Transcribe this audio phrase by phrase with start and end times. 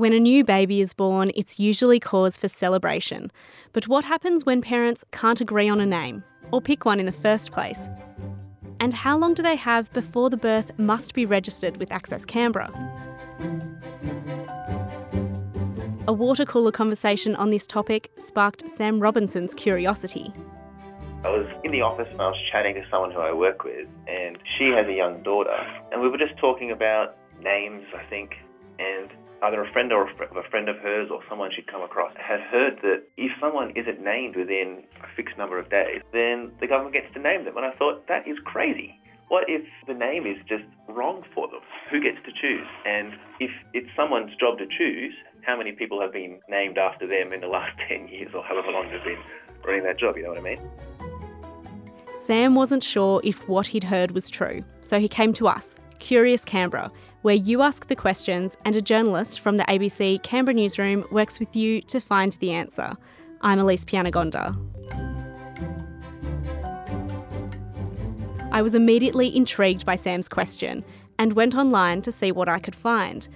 [0.00, 3.30] When a new baby is born, it's usually cause for celebration.
[3.74, 7.12] But what happens when parents can't agree on a name or pick one in the
[7.12, 7.90] first place?
[8.80, 12.70] And how long do they have before the birth must be registered with Access Canberra?
[16.08, 20.32] A water cooler conversation on this topic sparked Sam Robinson's curiosity.
[21.24, 23.86] I was in the office and I was chatting to someone who I work with,
[24.08, 25.58] and she has a young daughter,
[25.92, 28.36] and we were just talking about names, I think,
[28.78, 29.10] and
[29.42, 32.78] either a friend or a friend of hers or someone she'd come across had heard
[32.82, 37.12] that if someone isn't named within a fixed number of days, then the government gets
[37.14, 37.56] to name them.
[37.56, 39.00] And I thought, that is crazy.
[39.28, 41.60] What if the name is just wrong for them?
[41.90, 42.66] Who gets to choose?
[42.84, 47.32] And if it's someone's job to choose, how many people have been named after them
[47.32, 49.22] in the last 10 years or however long they've been
[49.64, 50.16] running that job?
[50.16, 50.60] You know what I mean?
[52.16, 56.44] Sam wasn't sure if what he'd heard was true, so he came to us, Curious
[56.44, 56.90] Canberra,
[57.22, 61.54] where you ask the questions and a journalist from the ABC Canberra newsroom works with
[61.54, 62.92] you to find the answer.
[63.42, 64.56] I'm Elise Pianegonda.
[68.52, 70.82] I was immediately intrigued by Sam's question
[71.18, 73.28] and went online to see what I could find.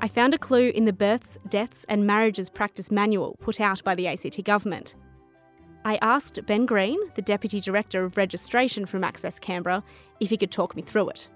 [0.00, 3.94] I found a clue in the Births, Deaths and Marriages Practice Manual put out by
[3.94, 4.96] the ACT Government.
[5.84, 9.82] I asked Ben Green, the Deputy Director of Registration from Access Canberra,
[10.18, 11.28] if he could talk me through it.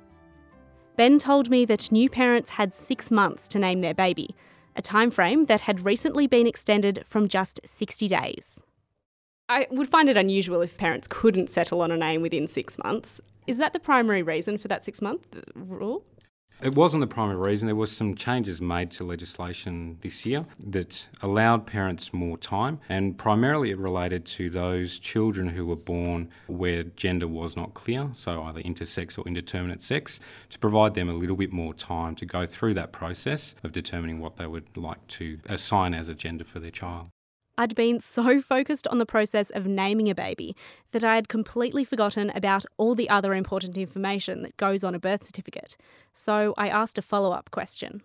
[0.97, 4.37] Ben told me that new parents had six months to name their baby,
[4.77, 8.61] a timeframe that had recently been extended from just 60 days.
[9.49, 13.21] I would find it unusual if parents couldn't settle on a name within six months.
[13.47, 16.05] Is that the primary reason for that six month rule?
[16.63, 17.67] It wasn't the primary reason.
[17.67, 23.19] There was some changes made to legislation this year that allowed parents more time, and
[23.19, 28.43] primarily it related to those children who were born where gender was not clear, so
[28.45, 32.47] either intersex or indeterminate sex, to provide them a little bit more time to go
[32.47, 36.61] through that process of determining what they would like to assign as a gender for
[36.61, 37.09] their child.
[37.57, 40.57] I'd been so focused on the process of naming a baby
[40.93, 44.99] that I had completely forgotten about all the other important information that goes on a
[44.99, 45.77] birth certificate.
[46.13, 48.03] So I asked a follow up question.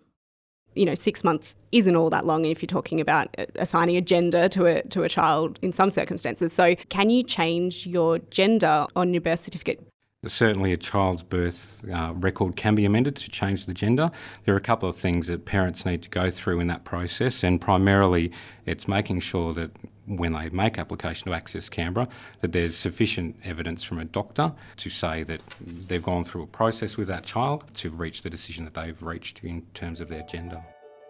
[0.74, 4.00] You know, six months isn't all that long if you're talking about uh, assigning a
[4.00, 6.52] gender to a, to a child in some circumstances.
[6.52, 9.84] So, can you change your gender on your birth certificate
[10.26, 14.10] Certainly, a child's birth uh, record can be amended to change the gender.
[14.44, 17.42] There are a couple of things that parents need to go through in that process,
[17.42, 18.30] and primarily
[18.66, 19.70] it's making sure that
[20.04, 22.06] when they make application to Access Canberra,
[22.42, 25.40] that there's sufficient evidence from a doctor to say that
[25.88, 29.42] they've gone through a process with that child to reach the decision that they've reached
[29.42, 30.62] in terms of their gender.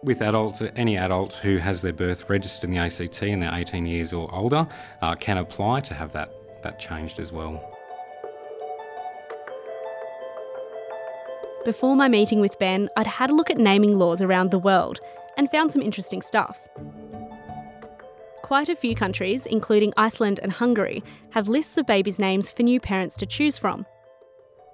[0.03, 3.85] With adults, any adult who has their birth registered in the ACT and they're 18
[3.85, 4.67] years or older
[5.01, 6.31] uh, can apply to have that,
[6.63, 7.77] that changed as well.
[11.63, 14.99] Before my meeting with Ben, I'd had a look at naming laws around the world
[15.37, 16.67] and found some interesting stuff.
[18.41, 22.79] Quite a few countries, including Iceland and Hungary, have lists of babies' names for new
[22.79, 23.85] parents to choose from.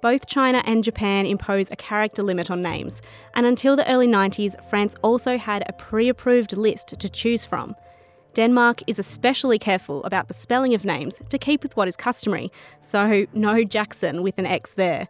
[0.00, 3.02] Both China and Japan impose a character limit on names,
[3.34, 7.76] and until the early 90s, France also had a pre approved list to choose from.
[8.32, 12.50] Denmark is especially careful about the spelling of names to keep with what is customary,
[12.80, 15.08] so no Jackson with an X there.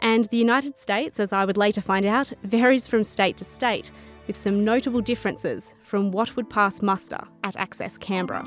[0.00, 3.90] And the United States, as I would later find out, varies from state to state,
[4.26, 8.44] with some notable differences from what would pass muster at Access Canberra.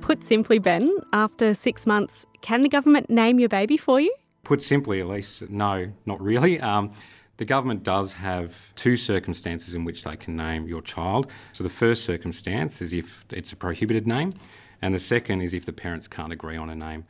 [0.00, 4.14] Put simply, Ben, after six months, can the government name your baby for you?
[4.44, 6.60] Put simply, Elise, no, not really.
[6.60, 6.90] Um,
[7.38, 11.30] the government does have two circumstances in which they can name your child.
[11.52, 14.34] So the first circumstance is if it's a prohibited name,
[14.80, 17.04] and the second is if the parents can't agree on a name.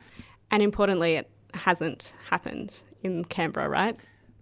[0.51, 3.95] And importantly, it hasn't happened in Canberra, right?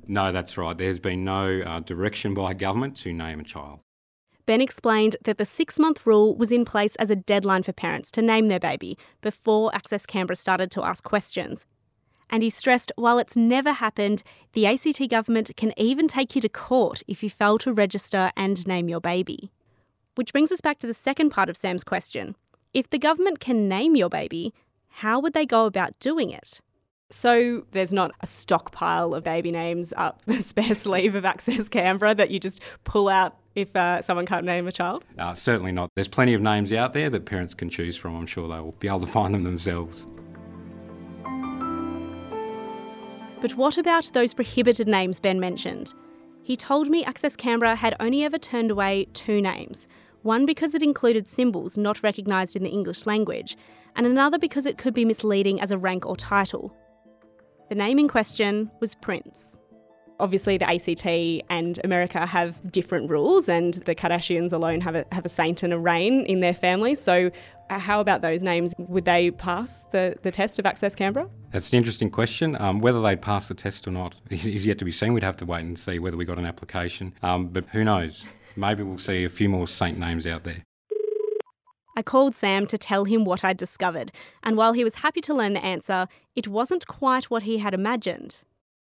[0.08, 0.78] No, that's right.
[0.78, 3.80] There's been no uh, direction by government to name a child.
[4.46, 8.12] Ben explained that the six month rule was in place as a deadline for parents
[8.12, 11.66] to name their baby before Access Canberra started to ask questions.
[12.30, 14.24] And he stressed while it's never happened,
[14.54, 18.68] the ACT government can even take you to court if you fail to register and
[18.68, 19.51] name your baby.
[20.16, 22.36] Which brings us back to the second part of Sam's question.
[22.74, 24.54] If the government can name your baby,
[24.95, 26.62] how would they go about doing it?
[27.09, 32.15] So there's not a stockpile of baby names up the spare sleeve of Access Canberra
[32.15, 35.03] that you just pull out if uh, someone can't name a child?
[35.18, 35.89] Uh, certainly not.
[35.95, 38.15] There's plenty of names out there that parents can choose from.
[38.15, 40.07] I'm sure they will be able to find them themselves.
[43.41, 45.94] But what about those prohibited names Ben mentioned?
[46.41, 49.89] He told me Access Canberra had only ever turned away two names
[50.25, 53.56] one because it included symbols not recognised in the English language,
[53.95, 56.75] and another because it could be misleading as a rank or title.
[57.69, 59.57] The name in question was Prince.
[60.19, 61.06] Obviously, the ACT
[61.50, 65.74] and America have different rules, and the Kardashians alone have a, have a saint and
[65.74, 66.95] a Reign in their family.
[66.95, 67.31] So,
[67.69, 68.74] uh, how about those names?
[68.77, 71.30] Would they pass the, the test of Access Canberra?
[71.51, 72.56] That's an interesting question.
[72.62, 75.13] Um, whether they'd pass the test or not is yet to be seen.
[75.13, 77.13] We'd have to wait and see whether we got an application.
[77.22, 78.25] Um, but who knows?
[78.56, 80.63] Maybe we'll see a few more saint names out there.
[81.98, 84.12] I called Sam to tell him what I'd discovered,
[84.44, 87.74] and while he was happy to learn the answer, it wasn't quite what he had
[87.74, 88.44] imagined.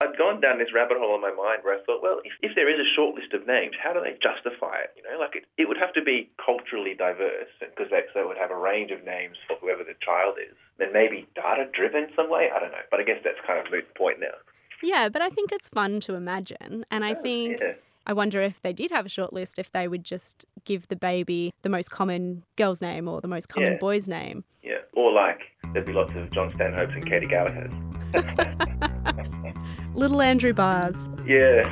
[0.01, 2.53] I'd gone down this rabbit hole in my mind where I thought, well, if, if
[2.53, 4.93] there is a short list of names, how do they justify it?
[4.95, 8.37] You know, like it, it would have to be culturally diverse because they, so would
[8.37, 10.53] have a range of names for whoever the child is.
[10.77, 12.49] Then maybe data driven some way.
[12.53, 14.37] I don't know, but I guess that's kind of moot point now.
[14.83, 17.59] Yeah, but I think it's fun to imagine, and I oh, think.
[17.59, 17.73] Yeah.
[18.09, 20.95] I wonder if they did have a short list, if they would just give the
[20.95, 23.77] baby the most common girl's name or the most common Yeah.
[23.79, 24.45] boy's name.
[24.63, 24.77] Yeah.
[24.93, 25.41] Or like
[25.73, 27.73] there'd be lots of Jon Stanhopes and Katy Gallagher's.
[29.93, 31.09] Little Andrew Barrs.
[31.25, 31.63] Yeah.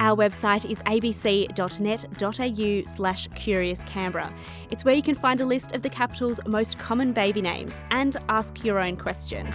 [0.00, 4.32] Our website is abc.net.au slash Curious Canberra.
[4.70, 8.16] It's where you can find a list of the capital's most common baby names and
[8.30, 9.46] ask your own question.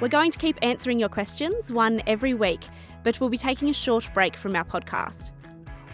[0.00, 2.60] We're going to keep answering your questions, one every week,
[3.04, 5.30] but we'll be taking a short break from our podcast.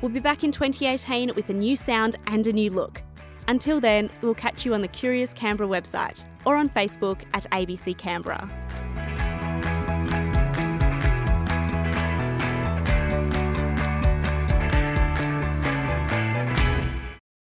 [0.01, 3.03] We'll be back in 2018 with a new sound and a new look.
[3.47, 7.97] Until then, we'll catch you on the Curious Canberra website or on Facebook at ABC
[7.99, 8.49] Canberra.